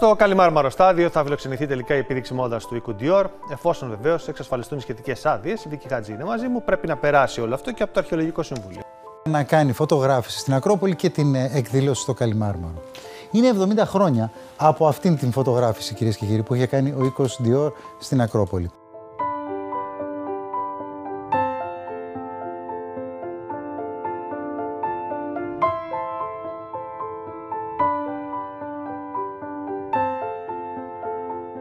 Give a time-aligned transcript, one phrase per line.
[0.00, 4.78] Στο Καλιμάρμαρο στάδιο θα φιλοξενηθεί τελικά η επίδειξη μόδας του οίκου Dior, εφόσον βεβαίως εξασφαλιστούν
[4.78, 5.64] οι σχετικές άδειες.
[5.64, 6.62] Η Βίκη Χατζή είναι μαζί μου.
[6.64, 8.80] Πρέπει να περάσει όλο αυτό και από το Αρχαιολογικό Συμβούλιο.
[9.28, 12.82] Να κάνει φωτογράφηση στην Ακρόπολη και την ε, εκδήλωση στο Καλιμάρμαρο.
[13.30, 17.40] Είναι 70 χρόνια από αυτήν την φωτογράφηση, κυρίες και κύριοι, που είχε κάνει ο οίκος
[17.44, 18.70] Dior στην Ακρόπολη.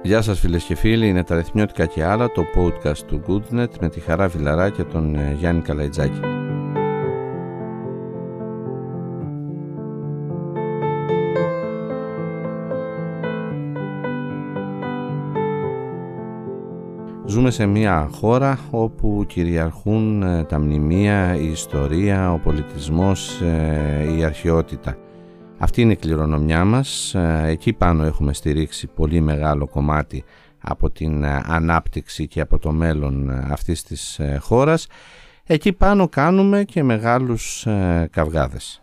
[0.01, 3.89] Γεια σας φίλες και φίλοι, είναι τα Ρεθνιώτικα και άλλα, το podcast του Goodnet με
[3.89, 6.19] τη Χαρά Βιλαρά και τον ε, Γιάννη Καλαϊτζάκη.
[17.25, 24.23] Ζούμε σε μια χώρα όπου κυριαρχούν ε, τα μνημεία, η ιστορία, ο πολιτισμός, ε, η
[24.23, 24.97] αρχαιότητα.
[25.59, 27.15] Αυτή είναι η κληρονομιά μας.
[27.15, 30.23] Ε, εκεί πάνω έχουμε στηρίξει πολύ μεγάλο κομμάτι
[30.61, 34.87] από την ε, ανάπτυξη και από το μέλλον ε, αυτής της χώρας.
[35.43, 37.67] Εκεί πάνω κάνουμε και μεγάλους
[38.11, 38.81] καυγάδες.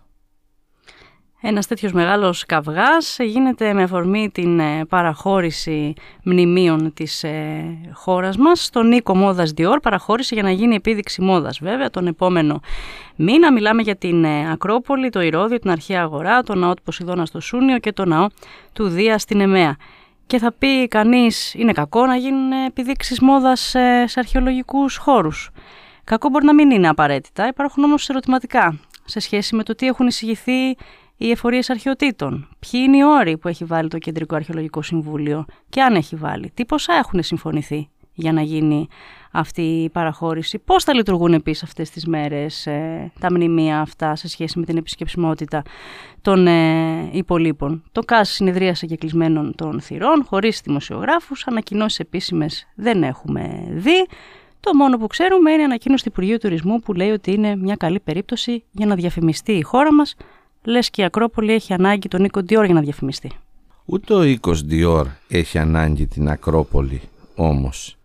[1.46, 5.92] Ένας τέτοιος μεγάλος καυγάς γίνεται με αφορμή την ε, παραχώρηση
[6.22, 11.58] μνημείων της ε, χώρας μας στον Νίκο Μόδας Διόρ, παραχώρηση για να γίνει επίδειξη μόδας
[11.58, 12.60] βέβαια τον επόμενο
[13.16, 13.52] μήνα.
[13.52, 17.40] Μιλάμε για την ε, Ακρόπολη, το Ηρώδιο, την Αρχαία Αγορά, το ναό του Ποσειδώνα στο
[17.40, 18.26] Σούνιο και το ναό
[18.72, 19.76] του Δία στην Εμέα.
[20.26, 23.60] Και θα πει κανείς είναι κακό να γίνουν επιδείξεις μόδας
[24.04, 25.50] σε αρχαιολογικούς χώρους.
[26.04, 30.06] Κακό μπορεί να μην είναι απαραίτητα, υπάρχουν όμως ερωτηματικά σε σχέση με το τι έχουν
[30.06, 30.76] εισηγηθεί
[31.16, 32.48] οι εφορίες αρχαιοτήτων.
[32.58, 36.50] Ποιοι είναι οι όροι που έχει βάλει το Κεντρικό Αρχαιολογικό Συμβούλιο και αν έχει βάλει.
[36.54, 38.88] Τι ποσά έχουν συμφωνηθεί για να γίνει
[39.32, 40.58] αυτή η παραχώρηση.
[40.58, 44.76] Πώς θα λειτουργούν επίσης αυτές τις μέρες ε, τα μνημεία αυτά σε σχέση με την
[44.76, 45.62] επισκεψιμότητα
[46.22, 47.82] των ε, υπολείπων.
[47.92, 54.06] Το ΚΑΣ συνεδρίασε και κλεισμένων των θυρών, χωρίς δημοσιογράφους, ανακοινώσεις επίσημες δεν έχουμε δει.
[54.60, 58.00] Το μόνο που ξέρουμε είναι ανακοίνωση του Υπουργείου Τουρισμού που λέει ότι είναι μια καλή
[58.00, 60.14] περίπτωση για να διαφημιστεί η χώρα μας
[60.64, 63.30] λες και η Ακρόπολη έχει ανάγκη τον Νίκο Ντιόρ για να διαφημιστεί.
[63.84, 67.00] Ούτε ο οίκος Ντιόρ έχει ανάγκη την Ακρόπολη
[67.34, 67.96] όμως.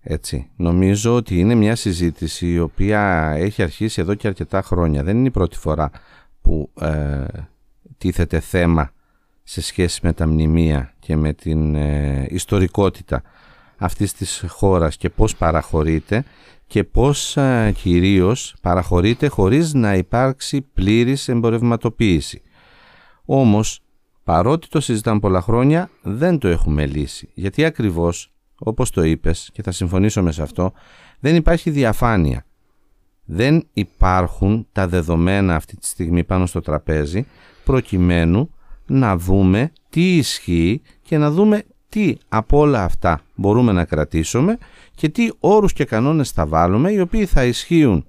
[0.00, 5.02] Έτσι, νομίζω ότι είναι μια συζήτηση η οποία έχει αρχίσει εδώ και αρκετά χρόνια.
[5.02, 5.90] Δεν είναι η πρώτη φορά
[6.40, 7.24] που ε,
[7.98, 8.90] τίθεται θέμα
[9.42, 13.22] σε σχέση με τα μνημεία και με την ε, ιστορικότητα
[13.76, 16.24] αυτής της χώρας και πώς παραχωρείται
[16.66, 22.42] και πώς α, κυρίως παραχωρείται χωρίς να υπάρξει πλήρης εμπορευματοποίηση.
[23.24, 23.80] Όμως,
[24.24, 27.28] παρότι το συζητάμε πολλά χρόνια, δεν το έχουμε λύσει.
[27.34, 30.72] Γιατί ακριβώς, όπως το είπες και θα συμφωνήσω με σε αυτό,
[31.20, 32.44] δεν υπάρχει διαφάνεια.
[33.24, 37.26] Δεν υπάρχουν τα δεδομένα αυτή τη στιγμή πάνω στο τραπέζι
[37.64, 38.50] προκειμένου
[38.86, 44.58] να δούμε τι ισχύει και να δούμε τι από όλα αυτά μπορούμε να κρατήσουμε
[44.94, 48.06] και τι όρους και κανόνες θα βάλουμε οι οποίοι θα ισχύουν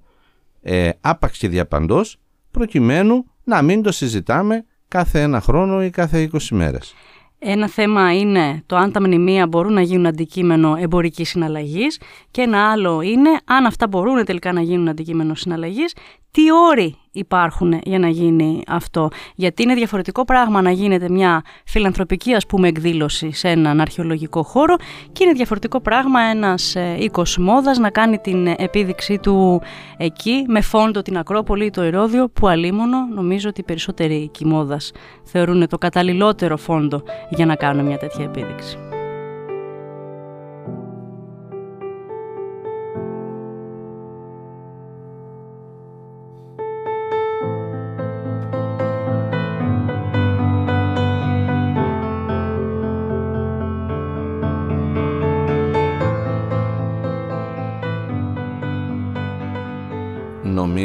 [0.62, 2.18] ε, άπαξ και διαπαντός
[2.52, 6.96] προκειμένου να μην το συζητάμε κάθε ένα χρόνο ή κάθε 20 μέρες.
[7.40, 12.00] Ένα θέμα είναι το αν τα μνημεία μπορούν να γίνουν αντικείμενο εμπορικής συναλλαγής
[12.32, 15.96] και ένα άλλο είναι αν αυτά μπορούν τελικά να γίνουν αντικείμενο συναλλαγής,
[16.32, 19.10] τι όροι υπάρχουν για να γίνει αυτό.
[19.36, 24.76] Γιατί είναι διαφορετικό πράγμα να γίνεται μια φιλανθρωπική ας πούμε εκδήλωση σε έναν αρχαιολογικό χώρο
[25.12, 29.62] και είναι διαφορετικό πράγμα ένας ε, οίκος μόδας να κάνει την επίδειξή του
[29.98, 34.92] εκεί με φόντο την Ακρόπολη ή το Ηρώδιο που αλίμονο νομίζω ότι οι περισσότεροι κοιμόδας
[35.24, 38.87] θεωρούν το καταλληλότερο φόντο για να κάνουν μια τέτοια επίδειξη.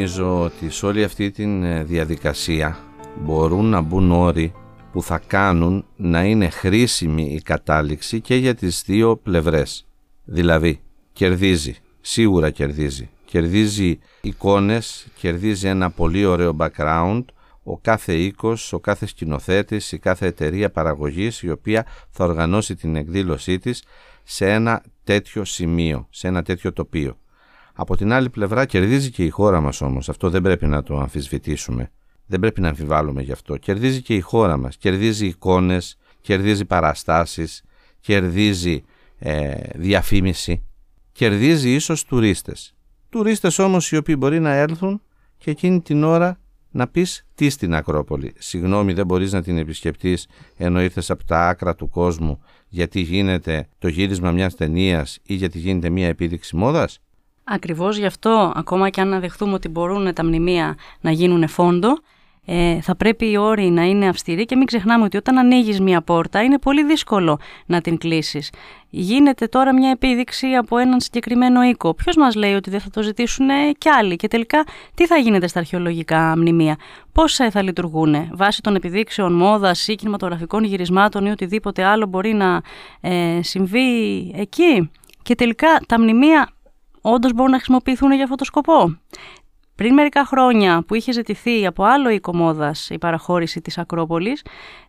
[0.03, 2.77] Νομίζω ότι σε όλη αυτή τη ε, διαδικασία
[3.21, 4.53] μπορούν να μπουν όροι
[4.91, 9.87] που θα κάνουν να είναι χρήσιμη η κατάληξη και για τις δύο πλευρές.
[10.23, 10.79] Δηλαδή,
[11.13, 13.09] κερδίζει, σίγουρα κερδίζει.
[13.25, 17.23] Κερδίζει εικόνες, κερδίζει ένα πολύ ωραίο background,
[17.63, 22.95] ο κάθε οίκος, ο κάθε σκηνοθέτης, η κάθε εταιρεία παραγωγής η οποία θα οργανώσει την
[22.95, 23.83] εκδήλωσή της
[24.23, 27.17] σε ένα τέτοιο σημείο, σε ένα τέτοιο τοπίο.
[27.73, 30.99] Από την άλλη πλευρά κερδίζει και η χώρα μας όμως, αυτό δεν πρέπει να το
[30.99, 31.91] αμφισβητήσουμε.
[32.25, 33.57] Δεν πρέπει να αμφιβάλλουμε γι' αυτό.
[33.57, 37.63] Κερδίζει και η χώρα μας, κερδίζει εικόνες, κερδίζει παραστάσεις,
[37.99, 38.83] κερδίζει
[39.19, 40.63] ε, διαφήμιση,
[41.11, 42.73] κερδίζει ίσως τουρίστες.
[43.09, 45.01] Τουρίστες όμως οι οποίοι μπορεί να έρθουν
[45.37, 46.37] και εκείνη την ώρα
[46.71, 48.33] να πεις τι στην Ακρόπολη.
[48.37, 50.27] Συγγνώμη δεν μπορείς να την επισκεπτείς
[50.57, 55.59] ενώ ήρθες από τα άκρα του κόσμου γιατί γίνεται το γύρισμα μιας ταινίας ή γιατί
[55.59, 56.99] γίνεται μια επίδειξη μόδας;
[57.43, 61.97] Ακριβώς γι' αυτό, ακόμα και αν δεχθούμε ότι μπορούν τα μνημεία να γίνουν φόντο,
[62.45, 66.01] ε, θα πρέπει οι όροι να είναι αυστηροί και μην ξεχνάμε ότι όταν ανοίγεις μια
[66.01, 68.49] πόρτα είναι πολύ δύσκολο να την κλείσεις.
[68.89, 71.93] Γίνεται τώρα μια επίδειξη από έναν συγκεκριμένο οίκο.
[71.93, 73.47] Ποιος μας λέει ότι δεν θα το ζητήσουν
[73.77, 74.63] κι άλλοι και τελικά
[74.93, 76.77] τι θα γίνεται στα αρχαιολογικά μνημεία;
[77.11, 82.61] Πώς θα λειτουργούν βάσει των επιδείξεων μόδας ή κινηματογραφικών γυρισμάτων ή οτιδήποτε άλλο μπορεί να
[83.01, 84.91] ε, συμβεί εκεί;
[85.21, 86.52] Και τελικά τα μνημεία
[87.05, 88.97] όντως μπορούν να χρησιμοποιηθούν για αυτό το σκοπό.
[89.75, 92.55] Πριν μερικά χρόνια που είχε ζητηθεί από άλλο οίκο
[92.89, 94.41] η παραχώρηση της Ακρόπολης,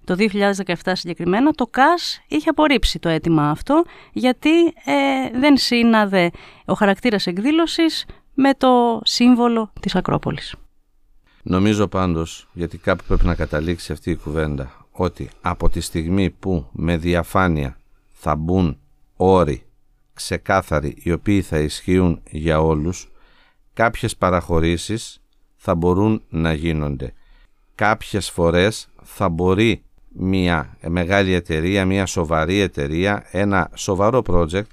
[0.04, 6.30] το 2017 συγκεκριμένα, το ΚΑΣ είχε απορρίψει το αίτημα αυτό γιατί ε, δεν σύναδε
[6.64, 10.54] ο χαρακτήρας εκδήλωσης με το σύμβολο της Ακρόπολης.
[11.42, 16.66] Νομίζω πάντως, γιατί κάπου πρέπει να καταλήξει αυτή η κουβέντα, ότι από τη στιγμή που
[16.72, 17.78] με διαφάνεια
[18.12, 18.78] θα μπουν
[19.16, 19.63] όροι
[20.14, 23.12] ξεκάθαροι οι οποίοι θα ισχύουν για όλους,
[23.72, 25.20] κάποιες παραχωρήσεις
[25.56, 27.12] θα μπορούν να γίνονται.
[27.74, 34.66] Κάποιες φορές θα μπορεί μια μεγάλη εταιρεία, μια σοβαρή εταιρεία, ένα σοβαρό project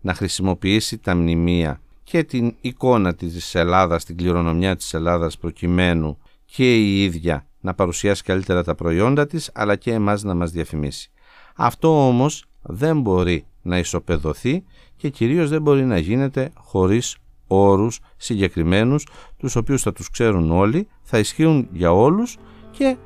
[0.00, 6.76] να χρησιμοποιήσει τα μνημεία και την εικόνα της Ελλάδας, την κληρονομιά της Ελλάδας προκειμένου και
[6.76, 11.10] η ίδια να παρουσιάσει καλύτερα τα προϊόντα της αλλά και εμάς να μας διαφημίσει.
[11.56, 14.64] Αυτό όμως δεν μπορεί να ισοπεδωθεί
[14.96, 17.16] και κυρίως δεν μπορεί να γίνεται χωρίς
[17.46, 22.36] όρους συγκεκριμένους τους οποίους θα τους ξέρουν όλοι, θα ισχύουν για όλους
[22.70, 22.96] και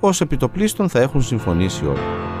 [0.00, 2.39] ως επιτοπλίστων θα έχουν συμφωνήσει όλοι.